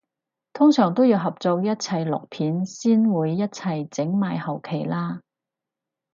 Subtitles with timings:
[0.53, 5.21] 通常都要合作一齊錄片先會一齊整埋後期啦？